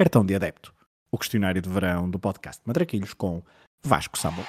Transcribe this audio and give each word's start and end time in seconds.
Cartão 0.00 0.24
de 0.24 0.34
Adepto, 0.34 0.72
o 1.12 1.18
questionário 1.18 1.60
de 1.60 1.68
verão 1.68 2.08
do 2.08 2.18
podcast 2.18 2.62
Matraquilhos 2.64 3.12
com 3.12 3.42
Vasco 3.84 4.16
a 4.26 4.30
bolinha. 4.30 4.46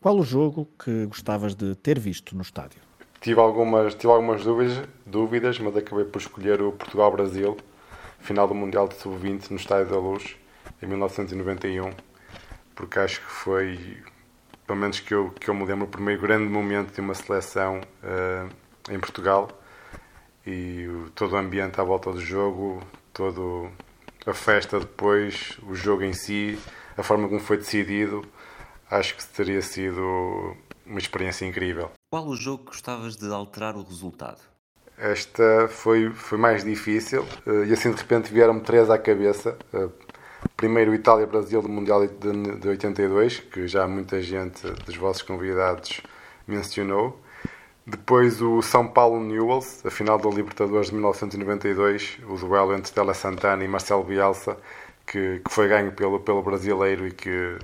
Qual 0.00 0.16
o 0.16 0.22
jogo 0.22 0.70
que 0.82 1.04
gostavas 1.04 1.54
de 1.54 1.74
ter 1.74 1.98
visto 1.98 2.34
no 2.34 2.40
estádio? 2.40 2.80
Tive 3.24 3.40
algumas, 3.40 3.94
tive 3.94 4.12
algumas 4.12 4.44
dúvidas, 4.44 4.86
dúvidas, 5.06 5.58
mas 5.58 5.74
acabei 5.74 6.04
por 6.04 6.20
escolher 6.20 6.60
o 6.60 6.72
Portugal-Brasil, 6.72 7.56
final 8.20 8.46
do 8.46 8.54
Mundial 8.54 8.86
de 8.86 8.96
Sub-20 8.96 9.48
no 9.48 9.56
Estádio 9.56 9.86
da 9.86 9.98
Luz, 9.98 10.36
em 10.82 10.86
1991, 10.86 11.90
porque 12.74 12.98
acho 12.98 13.22
que 13.22 13.26
foi, 13.26 13.96
pelo 14.66 14.78
menos 14.78 15.00
que 15.00 15.14
eu, 15.14 15.30
que 15.30 15.48
eu 15.48 15.54
me 15.54 15.64
lembro, 15.64 15.86
o 15.86 15.88
primeiro 15.88 16.20
grande 16.20 16.50
momento 16.50 16.92
de 16.92 17.00
uma 17.00 17.14
seleção 17.14 17.80
eh, 18.02 18.46
em 18.90 19.00
Portugal 19.00 19.48
e 20.46 20.86
todo 21.14 21.32
o 21.32 21.36
ambiente 21.38 21.80
à 21.80 21.82
volta 21.82 22.12
do 22.12 22.20
jogo, 22.20 22.82
todo 23.10 23.70
a 24.26 24.34
festa 24.34 24.78
depois, 24.78 25.58
o 25.62 25.74
jogo 25.74 26.02
em 26.02 26.12
si, 26.12 26.58
a 26.94 27.02
forma 27.02 27.26
como 27.26 27.40
foi 27.40 27.56
decidido, 27.56 28.22
acho 28.90 29.16
que 29.16 29.26
teria 29.28 29.62
sido 29.62 30.54
uma 30.86 30.98
experiência 30.98 31.44
incrível. 31.46 31.90
Qual 32.10 32.26
o 32.26 32.36
jogo 32.36 32.64
que 32.64 32.70
gostavas 32.70 33.16
de 33.16 33.32
alterar 33.32 33.76
o 33.76 33.82
resultado? 33.82 34.40
Esta 34.96 35.66
foi, 35.68 36.10
foi 36.10 36.38
mais 36.38 36.64
difícil 36.64 37.26
eh, 37.46 37.66
e 37.66 37.72
assim 37.72 37.90
de 37.90 37.96
repente 37.96 38.32
vieram-me 38.32 38.60
três 38.60 38.88
à 38.90 38.98
cabeça. 38.98 39.58
Eh, 39.72 39.88
Primeiro 40.56 40.94
Itália-Brasil 40.94 41.62
do 41.62 41.68
Mundial 41.68 42.06
de, 42.06 42.58
de 42.58 42.68
82, 42.68 43.40
que 43.40 43.66
já 43.66 43.88
muita 43.88 44.20
gente 44.20 44.70
dos 44.84 44.96
vossos 44.96 45.22
convidados 45.22 46.00
mencionou. 46.46 47.18
Depois 47.86 48.40
o 48.40 48.62
São 48.62 48.86
Paulo-Newells, 48.86 49.86
a 49.86 49.90
final 49.90 50.18
da 50.18 50.28
Libertadores 50.30 50.88
de 50.88 50.94
1992, 50.94 52.18
o 52.28 52.36
duelo 52.36 52.74
entre 52.74 52.92
Tela 52.92 53.14
Santana 53.14 53.64
e 53.64 53.68
Marcelo 53.68 54.04
Bielsa, 54.04 54.56
que, 55.06 55.40
que 55.40 55.50
foi 55.52 55.68
ganho 55.68 55.92
pelo, 55.92 56.20
pelo 56.20 56.42
brasileiro 56.42 57.06
e 57.06 57.12
que 57.12 57.58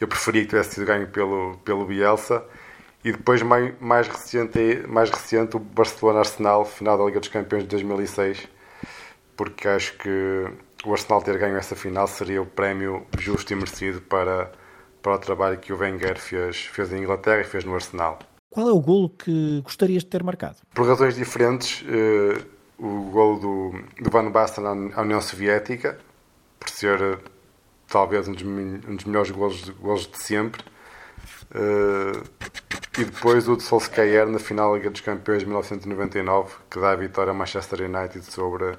eu 0.00 0.08
preferia 0.08 0.42
que 0.42 0.48
tivesse 0.48 0.74
sido 0.74 0.86
ganho 0.86 1.06
pelo, 1.08 1.58
pelo 1.58 1.84
Bielsa. 1.84 2.42
E 3.04 3.12
depois, 3.12 3.40
mais, 3.42 3.72
mais, 3.80 4.08
recente, 4.08 4.82
mais 4.88 5.10
recente, 5.10 5.56
o 5.56 5.58
Barcelona-Arsenal, 5.58 6.64
final 6.64 6.98
da 6.98 7.04
Liga 7.04 7.20
dos 7.20 7.28
Campeões 7.28 7.62
de 7.62 7.68
2006, 7.70 8.46
porque 9.36 9.68
acho 9.68 9.96
que 9.96 10.46
o 10.84 10.92
Arsenal 10.92 11.22
ter 11.22 11.38
ganho 11.38 11.56
essa 11.56 11.74
final 11.74 12.06
seria 12.06 12.42
o 12.42 12.46
prémio 12.46 13.06
justo 13.18 13.52
e 13.52 13.56
merecido 13.56 14.02
para, 14.02 14.52
para 15.02 15.14
o 15.14 15.18
trabalho 15.18 15.58
que 15.58 15.72
o 15.72 15.78
Wenger 15.78 16.18
fez, 16.18 16.66
fez 16.66 16.92
em 16.92 16.98
Inglaterra 16.98 17.40
e 17.40 17.44
fez 17.44 17.64
no 17.64 17.74
Arsenal. 17.74 18.18
Qual 18.50 18.68
é 18.68 18.72
o 18.72 18.80
golo 18.80 19.08
que 19.08 19.62
gostarias 19.62 20.02
de 20.02 20.10
ter 20.10 20.22
marcado? 20.22 20.56
Por 20.74 20.86
razões 20.86 21.14
diferentes, 21.14 21.84
eh, 21.88 22.42
o 22.78 23.10
gol 23.10 23.38
do, 23.38 23.74
do 24.02 24.10
Van 24.10 24.30
Basten 24.30 24.64
à 24.94 25.00
União 25.00 25.20
Soviética, 25.22 25.98
por 26.58 26.68
ser 26.68 27.18
talvez 27.90 28.26
um 28.28 28.32
dos, 28.32 28.42
um 28.42 28.96
dos 28.96 29.04
melhores 29.04 29.30
golos, 29.30 29.68
golos 29.68 30.06
de 30.06 30.22
sempre, 30.22 30.62
Eh, 31.52 32.22
e 32.98 33.04
depois 33.04 33.48
o 33.48 33.56
de 33.56 33.62
Solskjaer 33.62 34.26
na 34.26 34.38
final 34.38 34.72
da 34.72 34.78
Liga 34.78 34.90
dos 34.90 35.00
Campeões 35.00 35.40
de 35.40 35.46
1999, 35.46 36.54
que 36.70 36.78
dá 36.78 36.92
a 36.92 36.96
vitória 36.96 37.30
ao 37.30 37.36
Manchester 37.36 37.82
United 37.82 38.24
sobre, 38.24 38.76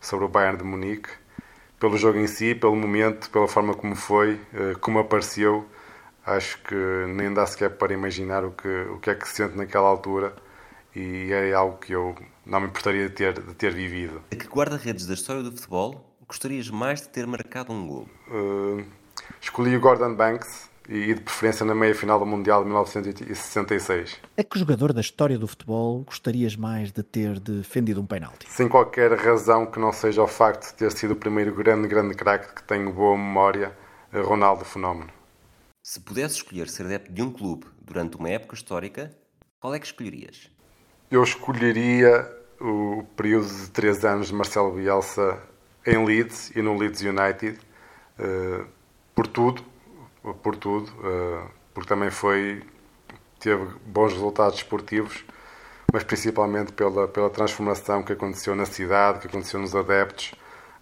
sobre 0.00 0.24
o 0.24 0.28
Bayern 0.28 0.58
de 0.58 0.64
Munique. 0.64 1.10
Pelo 1.78 1.96
jogo 1.96 2.18
em 2.18 2.26
si, 2.26 2.54
pelo 2.54 2.74
momento, 2.74 3.30
pela 3.30 3.46
forma 3.46 3.74
como 3.74 3.94
foi, 3.94 4.40
eh, 4.52 4.74
como 4.80 4.98
apareceu, 4.98 5.66
acho 6.26 6.60
que 6.62 6.74
nem 6.74 7.32
dá 7.32 7.46
sequer 7.46 7.70
para 7.70 7.92
imaginar 7.92 8.44
o 8.44 8.50
que, 8.52 8.68
o 8.68 8.98
que 8.98 9.10
é 9.10 9.14
que 9.14 9.28
se 9.28 9.36
sente 9.36 9.56
naquela 9.56 9.88
altura 9.88 10.34
e 10.94 11.30
é 11.32 11.52
algo 11.52 11.78
que 11.78 11.92
eu 11.92 12.16
não 12.44 12.60
me 12.60 12.66
importaria 12.66 13.08
de 13.08 13.14
ter, 13.14 13.34
de 13.34 13.54
ter 13.54 13.72
vivido. 13.72 14.22
A 14.32 14.36
que 14.36 14.46
guarda-redes 14.48 15.06
da 15.06 15.14
história 15.14 15.42
do 15.42 15.52
futebol 15.52 16.07
gostarias 16.28 16.68
mais 16.68 17.00
de 17.00 17.08
ter 17.08 17.26
marcado 17.26 17.72
um 17.72 17.86
golo? 17.86 18.08
Uh, 18.28 18.84
escolhi 19.40 19.74
o 19.74 19.80
Gordon 19.80 20.14
Banks 20.14 20.68
e 20.86 21.14
de 21.14 21.20
preferência 21.20 21.64
na 21.64 21.74
meia-final 21.74 22.18
do 22.18 22.26
Mundial 22.26 22.62
de 22.62 22.66
1966. 22.66 24.20
A 24.36 24.44
que 24.44 24.58
jogador 24.58 24.92
da 24.92 25.00
história 25.00 25.38
do 25.38 25.48
futebol 25.48 26.02
gostarias 26.02 26.54
mais 26.54 26.92
de 26.92 27.02
ter 27.02 27.40
defendido 27.40 28.00
um 28.00 28.06
penalti? 28.06 28.46
Sem 28.48 28.68
qualquer 28.68 29.12
razão 29.14 29.66
que 29.66 29.78
não 29.80 29.92
seja 29.92 30.22
o 30.22 30.26
facto 30.26 30.68
de 30.68 30.74
ter 30.74 30.92
sido 30.92 31.12
o 31.12 31.16
primeiro 31.16 31.54
grande, 31.54 31.88
grande 31.88 32.14
craque 32.14 32.54
que 32.54 32.62
tenho 32.62 32.92
boa 32.92 33.16
memória, 33.16 33.76
uh, 34.12 34.22
Ronaldo 34.22 34.64
Fenómeno. 34.64 35.10
Se 35.82 36.00
pudesse 36.00 36.36
escolher 36.36 36.68
ser 36.68 36.84
adepto 36.84 37.10
de 37.10 37.22
um 37.22 37.32
clube 37.32 37.66
durante 37.80 38.16
uma 38.16 38.28
época 38.28 38.54
histórica, 38.54 39.10
qual 39.58 39.74
é 39.74 39.78
que 39.78 39.86
escolherias? 39.86 40.50
Eu 41.10 41.22
escolheria 41.22 42.30
o 42.60 43.04
período 43.16 43.48
de 43.48 43.70
três 43.70 44.04
anos 44.04 44.28
de 44.28 44.34
Marcelo 44.34 44.72
Bielsa 44.72 45.40
em 45.88 46.04
Leeds 46.04 46.52
e 46.54 46.62
no 46.62 46.76
Leeds 46.76 47.00
United, 47.00 47.58
eh, 48.18 48.64
por 49.14 49.26
tudo, 49.26 49.62
por 50.42 50.56
tudo, 50.56 50.92
eh, 51.02 51.46
porque 51.72 51.88
também 51.88 52.10
foi 52.10 52.62
teve 53.40 53.64
bons 53.86 54.12
resultados 54.12 54.58
esportivos, 54.58 55.24
mas 55.92 56.04
principalmente 56.04 56.72
pela 56.72 57.08
pela 57.08 57.30
transformação 57.30 58.02
que 58.02 58.12
aconteceu 58.12 58.54
na 58.54 58.66
cidade, 58.66 59.20
que 59.20 59.28
aconteceu 59.28 59.60
nos 59.60 59.74
adeptos. 59.74 60.32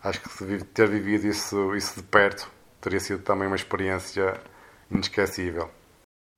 Acho 0.03 0.21
que 0.21 0.65
ter 0.65 0.89
vivido 0.89 1.27
isso 1.27 1.75
isso 1.77 1.97
de 1.97 2.03
perto 2.03 2.51
teria 2.81 3.01
sido 3.01 3.23
também 3.23 3.47
uma 3.47 3.57
experiência 3.57 4.41
inesquecível. 4.91 5.69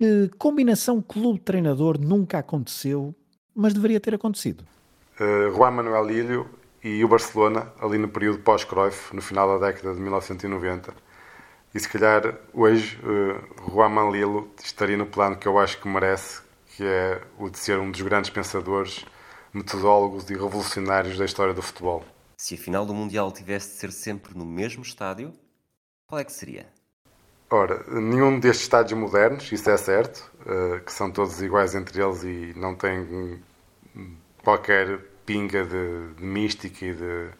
Que 0.00 0.30
combinação 0.38 1.02
clube-treinador 1.02 1.98
nunca 1.98 2.38
aconteceu, 2.38 3.14
mas 3.54 3.74
deveria 3.74 4.00
ter 4.00 4.14
acontecido? 4.14 4.64
uh, 5.20 5.50
Juan 5.54 5.72
Manuel 5.72 6.04
Lillo 6.04 6.50
e 6.82 7.04
o 7.04 7.08
Barcelona, 7.08 7.72
ali 7.80 7.98
no 7.98 8.08
período 8.08 8.38
pós-Cruyff, 8.40 9.14
no 9.14 9.20
final 9.20 9.58
da 9.58 9.66
década 9.66 9.94
de 9.94 10.00
1990. 10.00 10.94
E 11.74 11.80
se 11.80 11.88
calhar 11.88 12.38
hoje 12.52 12.98
uh, 13.02 13.70
Juan 13.70 13.88
Manuel 13.88 14.12
Lillo 14.12 14.50
estaria 14.62 14.96
no 14.96 15.06
plano 15.06 15.36
que 15.36 15.46
eu 15.46 15.58
acho 15.58 15.80
que 15.80 15.88
merece, 15.88 16.40
que 16.76 16.84
é 16.84 17.20
o 17.38 17.50
de 17.50 17.58
ser 17.58 17.78
um 17.78 17.90
dos 17.90 18.00
grandes 18.00 18.30
pensadores, 18.30 19.04
metodólogos 19.52 20.28
e 20.30 20.34
revolucionários 20.34 21.18
da 21.18 21.24
história 21.24 21.52
do 21.52 21.62
futebol. 21.62 22.04
Se 22.36 22.54
a 22.54 22.58
final 22.58 22.86
do 22.86 22.94
Mundial 22.94 23.30
tivesse 23.32 23.70
de 23.70 23.74
ser 23.74 23.92
sempre 23.92 24.36
no 24.36 24.46
mesmo 24.46 24.82
estádio, 24.82 25.32
qual 26.06 26.20
é 26.20 26.24
que 26.24 26.32
seria? 26.32 26.66
Ora, 27.50 27.82
nenhum 27.88 28.38
destes 28.38 28.64
estádios 28.64 28.98
modernos, 28.98 29.50
isso 29.50 29.68
é 29.68 29.76
certo, 29.76 30.30
uh, 30.42 30.80
que 30.84 30.92
são 30.92 31.10
todos 31.10 31.40
iguais 31.42 31.74
entre 31.74 32.00
eles 32.00 32.22
e 32.22 32.52
não 32.56 32.74
têm 32.74 33.42
qualquer 34.42 35.00
pinga 35.28 35.62
de, 35.62 36.14
de 36.14 36.24
mística 36.24 36.86
e 36.86 36.94
de, 36.94 37.30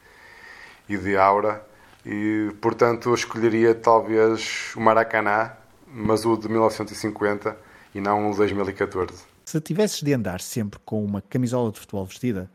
e 0.91 0.99
de 0.99 1.17
aura. 1.17 1.67
E, 2.05 2.55
portanto, 2.61 3.09
eu 3.09 3.15
escolheria 3.15 3.75
talvez 3.75 4.75
o 4.77 4.81
Maracanã, 4.81 5.53
mas 5.87 6.27
o 6.27 6.37
de 6.37 6.51
1950 6.51 7.59
e 7.95 8.01
não 8.01 8.29
o 8.29 8.33
de 8.33 8.37
2014. 8.37 9.25
Se 9.47 9.59
tivesses 9.63 10.03
de 10.03 10.13
andar 10.13 10.43
sempre 10.43 10.79
com 10.85 11.03
uma 11.03 11.23
camisola 11.23 11.73
de 11.73 11.81
futebol 11.81 12.05
vestida, 12.05 12.51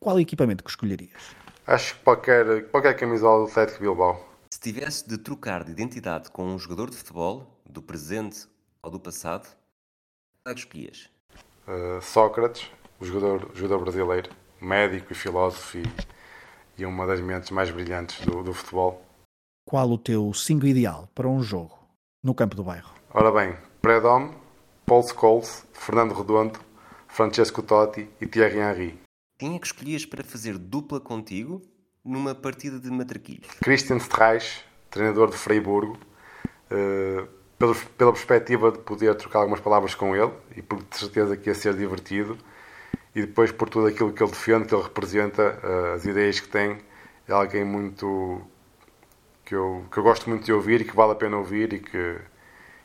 qual 0.00 0.18
equipamento 0.18 0.64
que 0.64 0.70
escolherias? 0.70 1.36
Acho 1.64 1.94
que 1.94 2.02
qualquer, 2.02 2.68
qualquer 2.70 2.94
camisola 2.94 3.44
do 3.44 3.50
Atlético 3.50 3.80
Bilbao. 3.80 4.28
Se 4.50 4.58
tivesse 4.58 5.08
de 5.08 5.16
trocar 5.16 5.62
de 5.62 5.70
identidade 5.70 6.28
com 6.32 6.44
um 6.44 6.58
jogador 6.58 6.90
de 6.90 6.96
futebol, 6.96 7.46
do 7.64 7.80
presente 7.80 8.48
ou 8.82 8.90
do 8.90 8.98
passado, 8.98 9.46
qual 10.42 10.52
é 10.52 10.54
que 10.54 10.60
escolhias? 10.60 11.08
Uh, 11.66 12.02
Sócrates, 12.02 12.70
o 13.00 13.04
jogador, 13.04 13.50
o 13.52 13.56
jogador 13.56 13.80
brasileiro, 13.82 14.30
médico 14.60 15.12
e 15.12 15.14
filósofo 15.14 15.78
e, 15.78 15.82
e 16.78 16.86
uma 16.86 17.06
das 17.06 17.20
mentes 17.20 17.50
mais 17.50 17.70
brilhantes 17.70 18.24
do, 18.24 18.42
do 18.42 18.52
futebol. 18.52 19.02
Qual 19.66 19.90
o 19.90 19.98
teu 19.98 20.32
5 20.32 20.66
ideal 20.66 21.08
para 21.14 21.28
um 21.28 21.42
jogo 21.42 21.78
no 22.22 22.34
campo 22.34 22.54
do 22.54 22.64
bairro? 22.64 22.92
Ora 23.12 23.30
bem, 23.30 23.56
Predom, 23.80 24.34
Paul 24.86 25.02
Scholes, 25.02 25.66
Fernando 25.72 26.14
Redondo, 26.14 26.58
Francesco 27.08 27.62
Totti 27.62 28.08
e 28.20 28.26
Thierry 28.26 28.58
Henry. 28.58 28.98
Quem 29.38 29.56
é 29.56 29.58
que 29.58 29.66
escolhias 29.66 30.04
para 30.04 30.22
fazer 30.22 30.58
dupla 30.58 31.00
contigo 31.00 31.62
numa 32.04 32.34
partida 32.34 32.78
de 32.78 32.90
matraquilhos? 32.90 33.48
Christian 33.62 33.96
Streich, 33.96 34.64
treinador 34.90 35.30
de 35.30 35.36
Freiburgo, 35.36 35.98
uh, 36.70 37.26
pela, 37.58 37.74
pela 37.96 38.12
perspectiva 38.12 38.70
de 38.72 38.78
poder 38.78 39.14
trocar 39.14 39.40
algumas 39.40 39.60
palavras 39.60 39.94
com 39.94 40.14
ele 40.14 40.32
e 40.56 40.62
por 40.62 40.82
de 40.82 40.96
certeza 40.96 41.36
que 41.36 41.48
ia 41.48 41.54
ser 41.54 41.74
divertido 41.74 42.36
e 43.14 43.20
depois 43.20 43.52
por 43.52 43.68
tudo 43.68 43.86
aquilo 43.86 44.12
que 44.12 44.22
ele 44.22 44.30
defende, 44.30 44.66
que 44.66 44.74
ele 44.74 44.82
representa, 44.82 45.60
uh, 45.62 45.94
as 45.94 46.04
ideias 46.04 46.40
que 46.40 46.48
tem, 46.48 46.78
é 47.28 47.32
alguém 47.32 47.64
muito 47.64 48.42
que 49.44 49.54
eu, 49.54 49.84
que 49.90 49.98
eu 49.98 50.02
gosto 50.02 50.28
muito 50.28 50.44
de 50.44 50.52
ouvir 50.52 50.80
e 50.80 50.84
que 50.84 50.96
vale 50.96 51.12
a 51.12 51.14
pena 51.14 51.36
ouvir 51.36 51.72
e 51.72 51.78
que, 51.78 52.18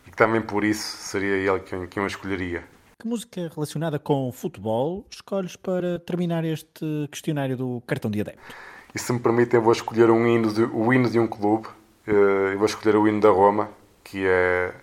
e 0.06 0.12
que 0.12 0.16
também 0.16 0.42
por 0.42 0.64
isso 0.64 0.98
seria 0.98 1.36
ele 1.36 1.60
quem, 1.62 1.88
quem 1.88 2.04
eu 2.04 2.08
escolheria. 2.08 2.64
Que 3.02 3.08
música 3.08 3.50
relacionada 3.54 3.98
com 3.98 4.32
futebol 4.32 5.06
escolhes 5.10 5.56
para 5.56 6.00
terminar 6.00 6.44
este 6.44 7.08
questionário 7.10 7.56
do 7.56 7.82
cartão 7.88 8.12
de 8.12 8.20
adepto? 8.22 8.42
E 8.94 9.00
se 9.00 9.14
me 9.14 9.20
permitem, 9.20 9.60
vou 9.60 9.72
escolher 9.72 10.10
um 10.10 10.28
hino 10.28 10.54
de, 10.54 10.64
o 10.64 10.92
hino 10.92 11.10
de 11.10 11.20
um 11.20 11.28
clube. 11.28 11.68
Uh, 12.08 12.58
vou 12.58 12.66
escolher 12.66 12.98
o 12.98 13.08
hino 13.08 13.22
da 13.22 13.30
Roma, 13.30 13.70
que 14.04 14.26
é, 14.26 14.74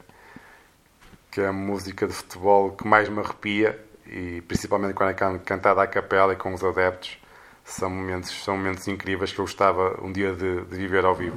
que 1.31 1.40
é 1.40 1.49
a 1.49 1.52
música 1.52 2.06
de 2.06 2.12
futebol 2.12 2.70
que 2.70 2.87
mais 2.87 3.08
me 3.08 3.19
arrepia, 3.19 3.84
e 4.08 4.43
principalmente 4.43 4.94
quando 4.94 5.11
é 5.11 5.38
cantada 5.38 5.82
à 5.82 5.87
capela 5.87 6.32
e 6.32 6.37
com 6.37 6.53
os 6.55 6.62
adeptos. 6.62 7.19
São 7.64 7.91
momentos, 7.91 8.44
são 8.44 8.56
momentos 8.56 8.87
incríveis 8.87 9.32
que 9.32 9.41
eu 9.41 9.44
gostava 9.44 9.99
um 10.00 10.12
dia 10.12 10.32
de, 10.32 10.62
de 10.67 10.76
viver 10.76 11.05
ao 11.05 11.14
vivo. 11.14 11.37